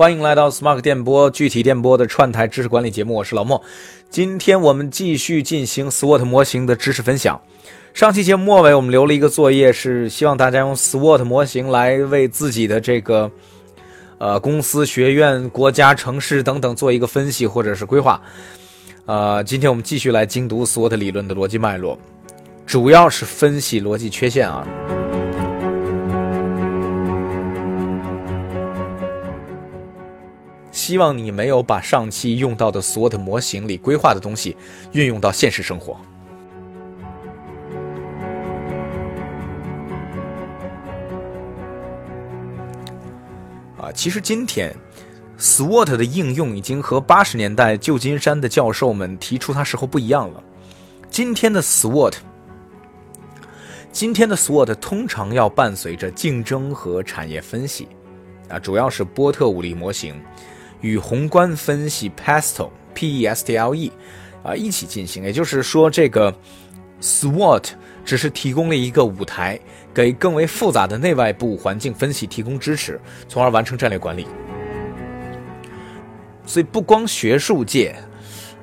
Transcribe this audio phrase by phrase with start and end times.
[0.00, 3.62] 欢迎来到 Smart 电波具体电波的串台知识管理节目，我是老莫。
[4.08, 7.38] 今天我们继续进行 SWOT 模型的知识分享。
[7.92, 13.30] 上期节目末尾我们留了一个作业，是希望大家用 SWOT 模型来为自己的这个
[14.16, 18.22] 呃公司、学院、国家、城市等等做一个分析或者是规划。
[19.04, 21.98] 呃，今天我们继续来精读 SWOT 理论的逻辑脉络，
[22.64, 24.66] 主要是分析逻辑缺陷啊。
[30.90, 34.56] 希望你没有把上期用到的 SWOT 模型里规划的东西
[34.90, 35.96] 运用到现实生活。
[43.78, 44.74] 啊，其实今天
[45.38, 50.42] SWOT 的应用已经和八十年代旧金山的教授们提出它时候不一样了。
[51.08, 52.14] 今天的 SWOT，
[53.92, 57.86] 今天的 SWOT 通常要伴随着竞争和产业分析，
[58.48, 60.20] 啊，主要是波特五力模型
[60.80, 63.92] 与宏观分析 PESTLE P E S T L E
[64.42, 65.24] 啊一起进行。
[65.24, 66.34] 也就是说，这个
[67.00, 67.64] SWOT
[68.04, 69.58] 只是提供了一个舞台，
[69.94, 74.26] 给更为复杂的内外部环境分析提供支持，从而完成战略管理。
[76.46, 77.94] 所以，不光学术界，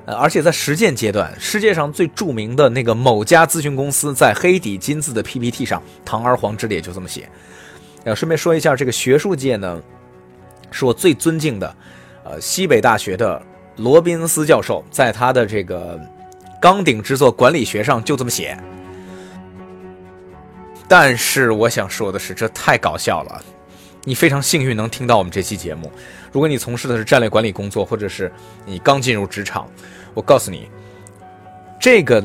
[0.04, 7.28] 呃，而且在实践阶段，世界上最著名的那个某家咨询公司在黑底金字的 PPT 上，堂而皇之的也就这么写。
[8.04, 9.80] 呃，顺便说一下，这个学术界呢，
[10.70, 11.74] 是我最尊敬的，
[12.28, 13.40] 呃，西北大学的
[13.76, 15.98] 罗宾斯教授，在他的这个
[16.60, 18.58] 纲顶之作《管理学》上就这么写。
[20.86, 23.42] 但是我想说的是，这太搞笑了。
[24.04, 25.90] 你非常幸运能听到我们这期节目。
[26.30, 28.30] 如果你从事的是战略管理工作，或者是
[28.66, 29.66] 你刚进入职场，
[30.12, 30.68] 我告诉你，
[31.80, 32.22] 这个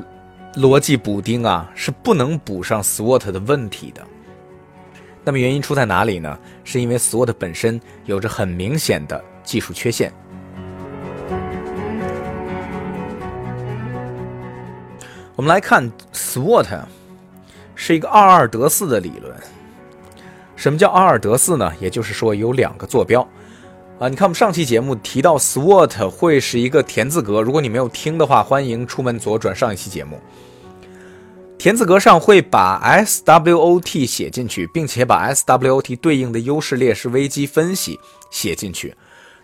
[0.56, 4.02] 逻辑补丁啊是不能补上 SWOT 的问题的。
[5.24, 6.38] 那么原因出在哪里呢？
[6.64, 10.12] 是因为 SWOT 本身有着很明显的技术缺陷。
[15.36, 16.68] 我们来看 SWOT
[17.74, 19.34] 是一个二二得四的理论。
[20.56, 21.72] 什么叫二二得四呢？
[21.80, 23.28] 也就是说有两个坐标，
[24.00, 30.20] 啊，你看我们上期节目提到 SWOT 会是一个田字格，如果你没有听的话，欢迎出门左转上一期节目。
[31.64, 37.98] 田字格上会把 SWOT 写进去，并且把 SWOT 对应的优势、劣势、危机分析
[38.30, 38.94] 写进去。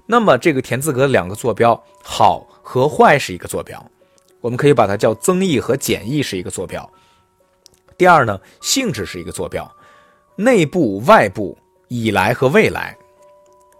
[0.05, 3.81] 那么这个田字格两个坐标，好和坏是一个坐标，
[4.41, 6.91] 我们可以把它叫增益和减益是一个坐标。
[7.97, 9.65] 第二呢，性质是一个坐标。
[10.35, 11.57] 内部、外部、
[11.87, 12.97] 以来和未来，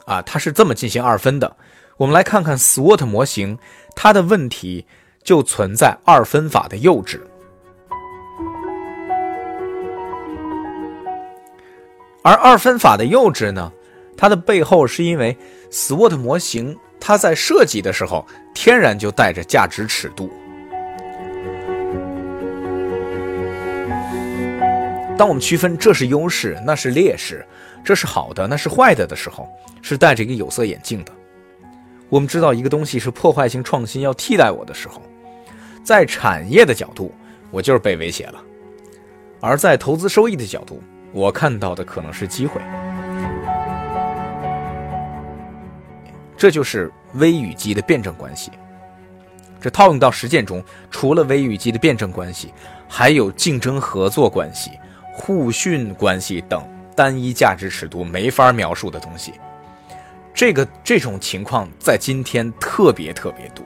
[0.06, 1.58] 啊，它是这么进行二分的。
[1.98, 3.60] 我们来看看 SWOT 模型，
[3.98, 4.86] 它的问题
[5.26, 7.20] 就存在二分法的幼稚。
[12.22, 13.72] 而二分法的幼稚呢，
[14.18, 15.35] 它的背后是因为
[15.72, 20.29] SWOT 模型它在设计的时候天然就带着价值尺度。
[25.18, 27.46] 当我们区分这是优势，那是劣势，
[27.84, 29.50] 这是好的，那是坏的的时候，
[29.81, 31.12] 是戴着一个有色眼镜的。
[32.09, 35.02] 我们知道一个东西是破坏性创新要替代我的时候，
[35.84, 37.13] 在产业的角度，
[37.52, 38.40] 我就是被威胁了；
[39.41, 40.81] 而在投资收益的角度，
[41.12, 42.62] 我看到的可能是机会。
[46.38, 48.52] 这就是微与机的辩证关系。
[49.62, 52.53] 这套用到实践中，除了微与机的辩证关系，
[52.88, 54.72] 还有竞争合作关系。
[55.12, 56.66] 互训关系等
[56.96, 59.34] 单一价值尺度没法描述的东西，
[60.34, 63.66] 这个这种情况在今天特别特别多，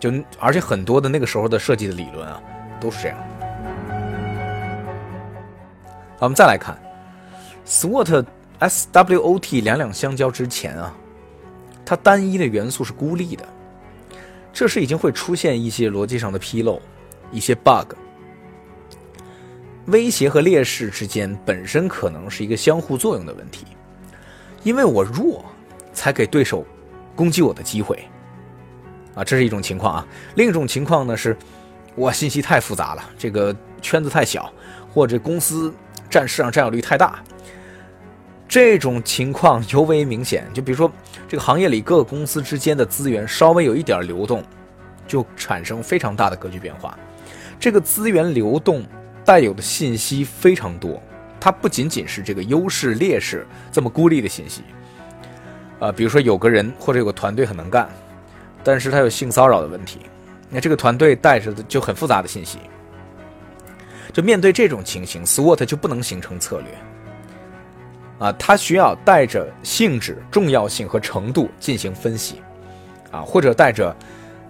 [0.00, 2.42] 就而且很多的那个时候的设计的理论啊
[2.80, 3.16] 都是这样。
[6.20, 6.78] 我们再来看
[7.66, 8.24] ，SWOT、
[8.60, 10.94] SWOT 两两相交之前啊，
[11.84, 13.44] 它单一的元素是孤立的，
[14.52, 16.78] 这时已经会出现一些逻辑上的纰漏，
[17.32, 17.94] 一些 bug。
[19.86, 23.64] 威胁和劣势之间本身可能是一个相互作用的问题，
[24.62, 25.42] 因为我弱，
[25.94, 26.66] 才给对手
[27.16, 27.98] 攻击我的机会，
[29.14, 30.06] 啊，这是一种情况啊。
[30.34, 31.34] 另一种情况呢是，
[31.96, 34.52] 我信息太复杂了，这个圈子太小，
[34.92, 35.74] 或者公司
[36.10, 37.22] 占市场占有率太大，
[38.46, 40.44] 这种情况尤为明显。
[40.52, 40.92] 就比如说，
[41.26, 44.44] 这个行业里各个公司之间的资源稍微有一点流动，
[45.06, 46.98] 就产生非常大的格局变化。
[47.58, 48.84] 这个资源流动。
[49.22, 51.00] 带有的信息非常多，
[51.38, 54.62] 它不仅仅是这个优势劣势这么孤立的信息，
[55.78, 57.88] 啊，比如说有个人或者有个团队很能干，
[58.64, 60.00] 但是他有性骚扰的问题，
[60.48, 62.58] 那这个团队带着的就很复杂的信息，
[64.10, 66.68] 就面对这种情形，SWOT 就不能形成策略，
[68.18, 72.42] 啊，它需要带着性质、重要性和程度进行分析，
[73.10, 73.94] 啊，或者带着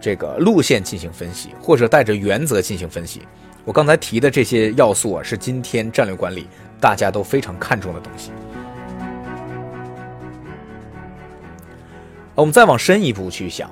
[0.01, 3.23] 这个路线进行分析，或者带着原则进行分析。
[3.65, 6.49] 我刚才提的这些要素啊，是今天战略管理
[6.81, 8.31] 大家都非常看重的东西。
[12.35, 13.71] 我们再往深一步去想，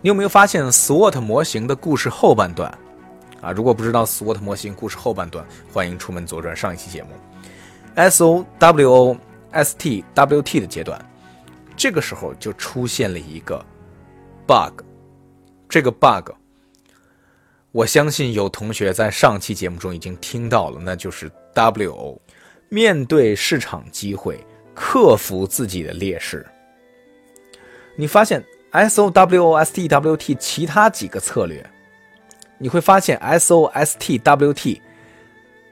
[0.00, 2.72] 你有没有发现 SWOT 模型的故事后半段？
[3.46, 7.10] 啊，如果不知道 SWOT 模型故事后半段，欢迎出门左转上一期节目。
[7.94, 9.16] S O W O
[9.52, 11.00] S T W T 的阶段，
[11.76, 13.64] 这个时候就出现了一个
[14.48, 14.82] bug。
[15.68, 16.32] 这个 bug，
[17.70, 22.20] 我相信有同学在上期节目中已经听到了，那就是 W O，
[22.68, 24.44] 面对市场机会，
[24.74, 26.44] 克服自己的劣势。
[27.94, 31.64] 你发现 S O W O S T W T 其他几个策略？
[32.58, 34.80] 你会发现，S O S T W T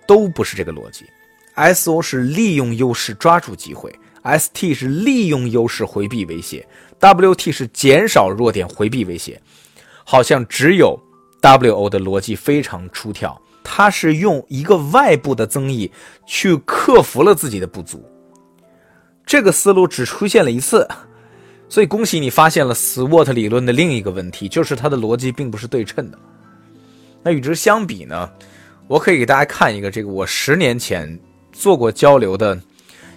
[0.06, 1.06] 都不是这个逻辑。
[1.54, 6.66] S O 是利用优势抓住机会，S T 是利用优势回避威胁
[6.98, 9.40] ，W T 是减少弱点回避威胁。
[10.04, 10.98] 好像只有
[11.40, 15.90] W O 的逻辑非常出挑，它是用一个外部的增益
[16.26, 18.04] 去克服了自己的不足。
[19.24, 20.86] 这个思路只出现了一次，
[21.70, 26.18] 所以恭喜你发现了 SWOT 理论的另一个问题，就是它的逻辑并不是对称的。
[27.24, 28.30] 那与之相比呢，
[28.86, 31.18] 我可以给大家看一个这个我十年前
[31.52, 32.60] 做过交流的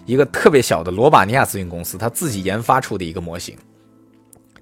[0.06, 3.57] 一个特别小的罗马尼亚咨询公司，他自己研发出的一个模型，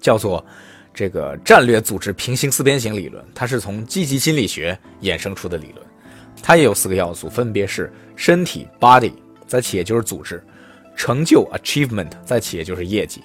[0.00, 0.44] 叫做
[0.92, 3.24] 这个战略组织平行四边形理论。
[3.34, 5.86] 它是从积极心理学衍生出的理论，
[6.42, 9.12] 它也有四个要素，分别是身体 （body）
[9.46, 10.44] 在企业就是组织，
[10.96, 13.22] 成就 （achievement） 在企业就是业绩，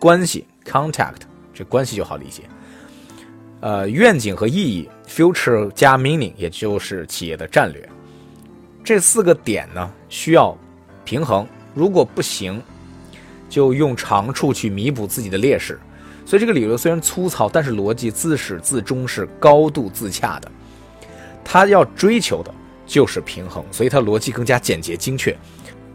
[0.00, 1.20] 关系 （contact）
[1.54, 2.42] 这关系就好理解。
[3.60, 7.86] 呃，愿景和意义，future 加 meaning，也就是企业的战略。
[8.82, 10.56] 这四个点呢，需要
[11.04, 11.46] 平衡。
[11.74, 12.62] 如果不行，
[13.48, 15.78] 就用长处去弥补自己的劣势。
[16.24, 20.50] 所以这个理论虽然粗糙，但是逻辑自始至终是高度自洽的。
[21.44, 22.54] 它要追求的
[22.86, 25.36] 就是平衡，所以它逻辑更加简洁精确。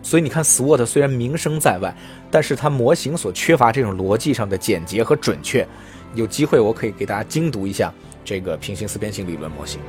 [0.03, 1.95] 所以你看，SWOT 虽然名声在外，
[2.29, 5.67] 但是它模型所缺乏这种逻辑上的简洁和准确。
[6.15, 9.79] 有机会，我可以给大家精读一下这个平行四边形理论模型。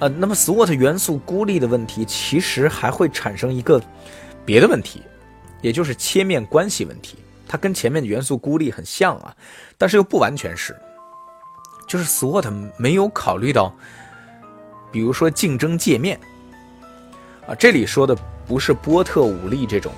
[0.00, 3.82] 呃，那么 SWOT 元素孤立的问题，其实还会产生一个
[4.44, 5.02] 别的问题，
[5.62, 7.16] 也就是切面关系问题。
[7.48, 9.34] 它跟前面的元素孤立很像啊，
[9.78, 10.76] 但是又不完全是。
[11.86, 13.74] 就是 SWOT 没有考虑到，
[14.90, 16.18] 比如说竞争界面
[17.46, 18.14] 啊，这里说的
[18.46, 19.92] 不是波特五力这种。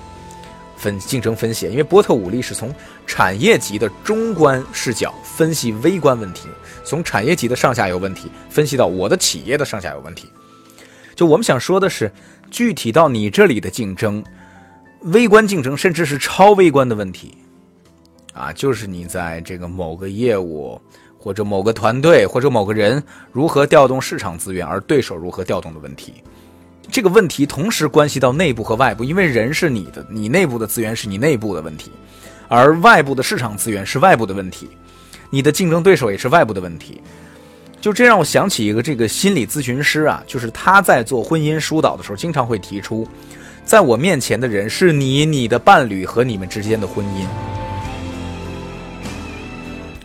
[0.77, 2.73] 分竞争分析，因为波特五力是从
[3.05, 6.47] 产业级的中观视角分析微观问题，
[6.83, 10.29] 从产业级的上下游问题分析到我的企业的上下游问题。
[11.15, 12.11] 就我们想说的是，
[12.51, 14.23] 具体到你这里的竞争，
[15.01, 17.35] 微观竞争甚至是超微观的问题，
[18.33, 20.79] 啊，就是你在这个某个业务
[21.17, 26.23] 或者某个团队或者某个人如何调动市场资源，而对手如何调动的问题。
[26.91, 31.91] 这个问题同时关系到内部和外部，因为人是你的，你内部的资源是你内部的问题，
[32.47, 34.69] 而外部的市场资源是外部的问题，
[35.29, 37.01] 你的竞争对手也是外部的问题。
[37.79, 43.07] 就这让我想起一个这个心理咨询师啊，就是他在做婚姻疏导的时候，经常会提出，
[43.63, 47.25] 在我面前的人是你、你的伴侣和你们之间的婚姻。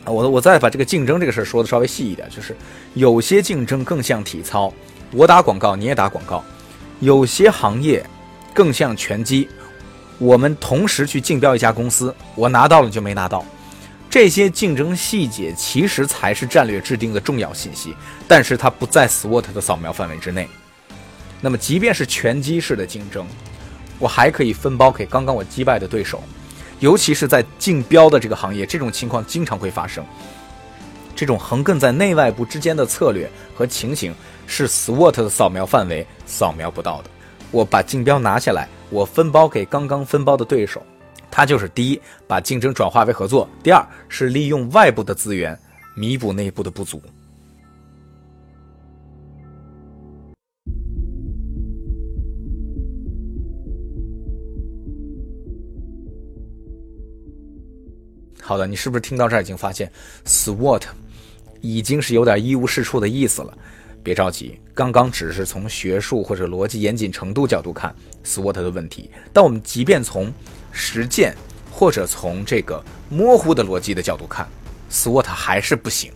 [0.04, 2.54] 啊，我我再把这个竞争这个事儿说的稍微细一点，就是
[2.95, 4.73] 有些竞争更像体操，
[5.12, 6.45] 我打广告，你也打广告。
[7.02, 8.00] 有些行业
[8.54, 9.49] 更像拳击，
[10.18, 13.44] 我们同时去竞标一家公司，我拿到了就没拿到。
[14.09, 17.92] 这些竞争细节其实才是战略制定的重要信息，
[18.28, 20.49] 但是它不在 SWOT 的扫描范围之内。
[21.40, 23.26] 那么，即便是拳击式的竞争，
[23.99, 26.23] 我还可以分包给刚刚我击败的对手，
[26.78, 30.04] 尤其是在竞标的这个行业，这种情况经常会发生。
[31.16, 34.14] 这种横亘在内外部之间的策略和情形。
[34.54, 37.09] 是 SWOT 的扫描范围扫描不到的。
[37.50, 40.82] 我把竞标拿下来，我分包给刚刚分包的对手，
[41.30, 45.59] 他就是第一，把竞争转化为合作；第二是利用外部的资源
[45.97, 47.00] 弥补内部的不足。
[58.42, 59.90] 好的，你是不是听到这儿已经发现
[60.26, 60.82] SWOT
[61.62, 63.56] 已经是有点一无是处的意思了？
[64.02, 67.94] 别着急，刚刚只是从学术或者逻辑严谨程度角度看
[68.25, 70.32] SWOT 的问题，但我们即便从
[70.73, 71.35] 实践
[71.71, 74.47] 或者从这个模糊的逻辑的角度看
[74.90, 76.12] ，SWOT 还是不行。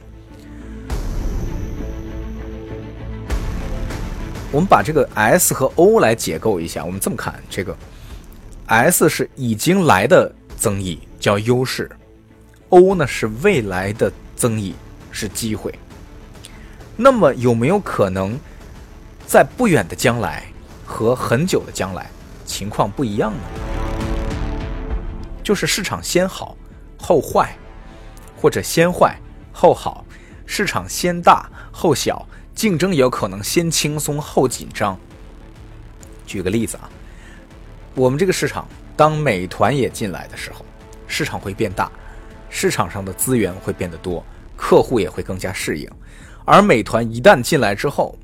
[4.53, 7.77] 我们把这个 S 和 O 来解构一下，我们这么看，这个
[8.67, 11.91] S 是已经来的增益，叫优势
[12.71, 14.75] ；O 呢是未来的增益，
[15.11, 15.75] 是机会。
[16.97, 18.39] 那么有没有可能
[19.27, 20.43] 在不远的将来
[20.85, 22.11] 和很久的将来
[22.47, 23.39] 情况不一样呢？
[25.43, 26.57] 就是市场先好
[26.99, 27.55] 后坏，
[28.35, 29.15] 或者先坏
[29.53, 30.05] 后好，
[30.47, 32.27] 市场先大后小。
[32.55, 34.99] 竞争也有可能先轻松后紧张。
[36.27, 36.89] 举个例子啊，
[37.95, 40.65] 我们这个市场当美团也进来的时候，
[41.07, 41.93] 市场会变大，
[42.49, 44.25] 市场上的资源会变得多，
[44.57, 45.87] 客户也会更加适应。
[46.47, 48.17] 而美团一旦进来之后，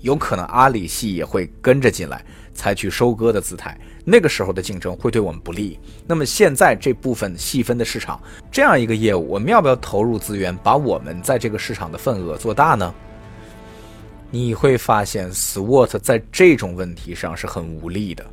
[0.00, 3.76] 有可能阿里系也会跟着进来，采取收割的姿态。
[4.04, 5.76] 那个时候的竞争会对我们不利。
[6.06, 8.20] 那么现在这部分细分的市场，
[8.52, 12.94] 这样一个业务，我们要不要投入资源，把我们在这个市场的份额做大呢？
[14.30, 18.24] 你会发现，SWOT 在这种问题上是很无力的。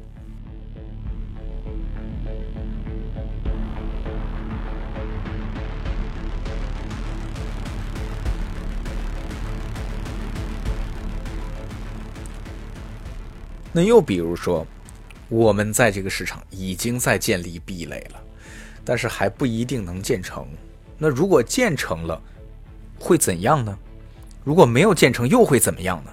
[13.71, 14.65] 那又比如说，
[15.29, 18.21] 我们在这个市场已经在建立壁垒了，
[18.83, 20.45] 但是还不一定能建成。
[20.97, 22.21] 那如果建成了，
[22.99, 23.77] 会怎样呢？
[24.43, 26.11] 如果没有建成，又会怎么样呢？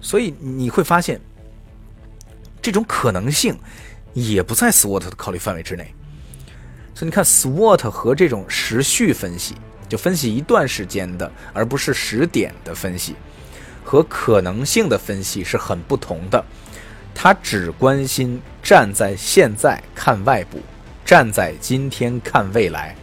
[0.00, 1.20] 所以你会发现，
[2.60, 3.58] 这种可能性
[4.12, 5.94] 也不在 SWOT 的考虑范围之内。
[6.94, 9.54] 所以你看，SWOT 和这种时序分析，
[9.88, 13.14] 就分析一段时间的，而不是时点的分析，
[13.84, 16.44] 和可能性的分析是很不同的。
[17.14, 20.58] 他只关心站在现在看外部，
[21.04, 22.96] 站在今天看未来。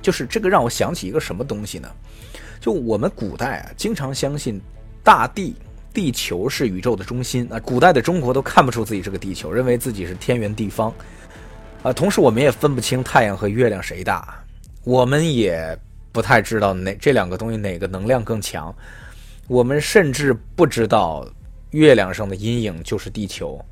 [0.00, 1.86] 就是这个让我想起一个什么东西呢？
[2.58, 4.58] 就我们古代啊，经常相信
[5.04, 5.54] 大地、
[5.92, 7.60] 地球是宇宙的中心啊。
[7.60, 10.90] 古代的中国都看不出自己是个地球，认为自己是天圆地方
[11.82, 11.92] 啊。
[11.92, 14.42] 同时，我们也分不清太阳和月亮谁大，
[14.84, 15.78] 我们也
[16.12, 18.74] 不太知道哪这两个东西哪个能量更强。
[19.46, 21.26] 我们甚至不知道
[21.70, 23.64] 月亮上的阴影就是地球，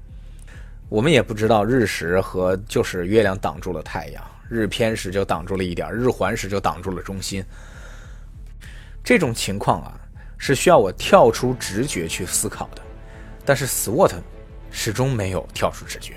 [0.88, 4.24] 我们也不知道日食和就是月亮挡住了太阳。
[4.48, 7.44] 日偏食就挡住了一点，日环食就挡住了中心。
[9.04, 10.00] 这种情况啊，
[10.38, 12.80] 是需要我跳出直觉去思考的。
[13.44, 14.14] 但是 SWOT
[14.70, 16.14] 始终没有跳出直觉。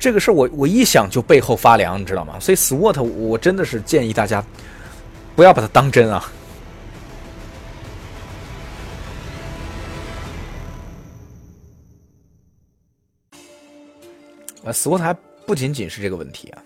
[0.00, 2.40] 这个事我我一想就背后发凉，你知道吗？
[2.40, 4.42] 所以 SWOT 我真的是建议大家
[5.36, 6.32] 不要把它当真啊。
[14.64, 15.14] 啊，SWOT 还
[15.44, 16.62] 不仅仅是这个问题啊。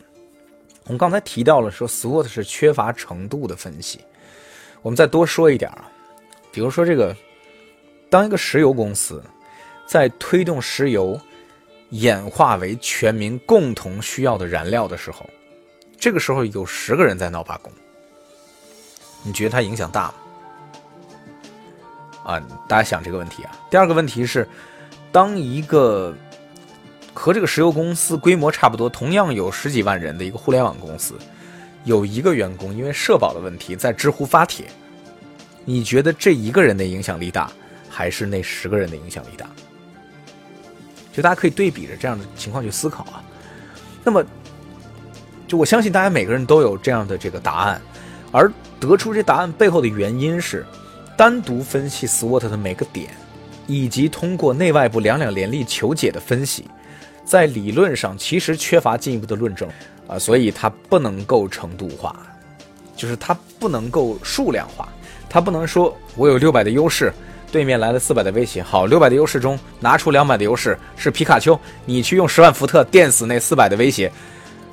[0.85, 3.99] 我们刚才提到了说，SWOT 是缺乏程度的分析。
[4.81, 5.91] 我们再多说一点啊，
[6.53, 7.17] 比如说这个，
[8.09, 9.21] 当一个石油公司
[9.89, 11.21] 在推动石油
[11.91, 15.29] 演化为全民共同需要的燃料的时候，
[15.99, 17.73] 这个时候有十个人在闹罢工，
[19.23, 20.15] 你觉得它影响大吗？
[22.25, 23.57] 啊，大家想这个问题啊。
[23.71, 24.49] 第二个问题是，
[25.13, 26.15] 当一个
[27.13, 31.15] 和这个石油公司规模差不多，同样有十几万人的一个互联网公司，
[31.85, 34.67] 有一个员工因为社保的问题在知乎发帖，
[35.65, 37.53] 你觉得这一个人的影响力大，
[37.89, 39.47] 还是那十个人的影响力大？
[41.15, 43.23] 就大家可以对比着这样的情况去思考啊。
[44.03, 44.23] 那么，
[45.47, 47.81] 就我相信大家每个人都有这样的这个答案，
[48.33, 50.67] 而得出这答案背后的原因是，
[51.17, 53.09] 单独分析 SWOT 的每个点，
[53.67, 56.67] 以及通过内外部两两联立求解的分析。
[57.25, 59.67] 在理论上其实缺乏进一步的论证
[60.07, 62.15] 啊，所以它不能够程度化，
[62.95, 64.87] 就是它不能够数量化，
[65.31, 67.11] 它不能说我有六百的优势，
[67.55, 71.57] 对面来了四百的威胁，好，六百的优势中拿出两百的优势是皮卡丘，
[71.87, 74.11] 你去用十万伏特电死那四百的威胁，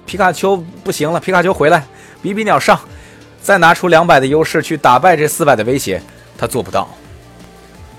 [0.07, 1.85] 皮卡丘不行了，皮卡丘回来，
[2.23, 2.81] 比比鸟上，
[3.39, 6.01] 再拿出两百的优势去打败这四百的威胁，
[6.35, 6.89] 他做不到。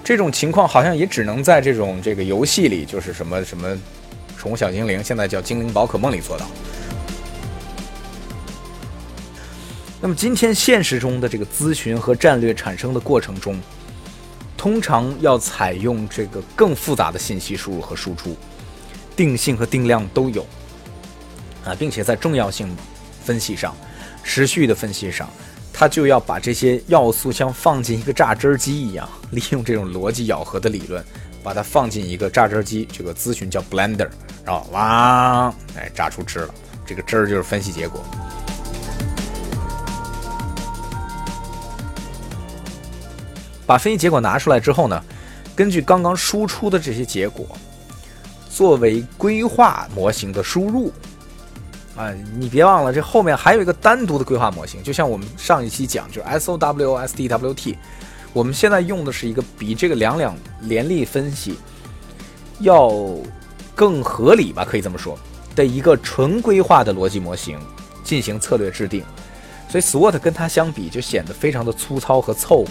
[0.02, 3.78] 这种情况好像也只能在这种这个游戏里，就是什么什么。
[4.36, 6.44] 宠物小精灵现在叫精灵宝可梦里做到。
[10.00, 13.56] 那么今天现实中的这个咨询和战略产生的过程中，
[14.62, 18.37] 通常要采用这个更复杂的信息输入和输出，
[19.16, 20.47] 定性和定量都有
[21.64, 22.73] 啊，并且在重要性
[23.25, 23.75] 分析上、
[24.23, 25.28] 时序的分析上，
[25.73, 31.04] 它就要把这些要素像放进一个榨汁机一样，利用这种逻辑咬合的理论。
[31.42, 34.09] 把它放进一个榨汁机，这个咨询叫 blender，
[34.45, 36.54] 然后哇，哎，榨出汁了。
[36.87, 38.00] 这个汁儿就是分析结果。
[43.66, 45.02] 把分析结果拿出来之后呢，
[45.54, 47.47] 根据刚刚输出的这些结果，
[48.50, 50.92] 作为规划模型的输入。
[51.95, 57.76] 啊，你别忘了，这后面还有一个单独的规划模型，就像我们上一期讲，就是 SOWSDWT，。
[58.33, 61.59] 我们现在用的是一个比这个两两联立分析
[62.61, 62.90] 要
[63.75, 65.19] 更合理吧，可以这么说
[65.54, 67.61] 的一个纯规划的逻辑模型
[68.02, 69.04] 进行策略制定。
[69.69, 72.71] 所以 SWOT 跟它相比就显得非常的粗糙和凑合。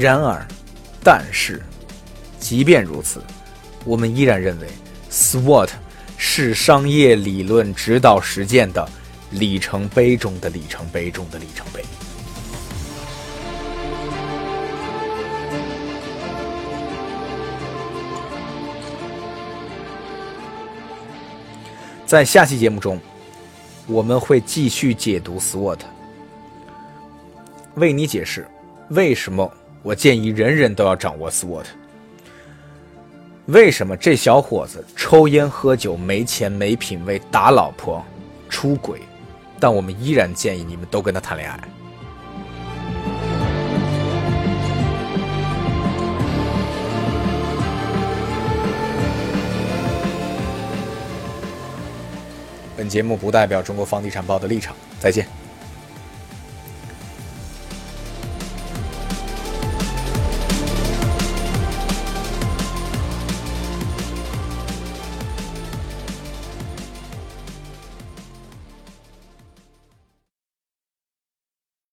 [0.00, 0.46] 然而，
[1.02, 1.62] 但是。
[2.40, 3.20] 即便如此，
[3.84, 4.68] 我们依然认为
[5.10, 5.70] ，SWOT
[6.16, 8.88] 是商业理论指导实践的
[9.32, 11.84] 里程碑中的里程碑中的里程碑。
[22.06, 23.00] 在下期节目中，
[23.88, 25.80] 我们会继续解读 SWOT，
[27.74, 28.46] 为你解释
[28.90, 29.52] 为什么
[29.88, 31.64] 我建议人人都要掌握 SWOT。
[33.46, 38.04] 为什么这小伙子抽烟喝酒没钱没品位打老婆
[38.50, 39.00] 出轨？
[39.58, 41.58] 但我们依然建议你们都跟他谈恋爱。
[52.76, 54.76] 本节目不代表中国房地产报的立场。
[55.00, 55.47] 再见。